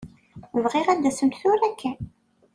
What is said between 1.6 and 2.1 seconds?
kan.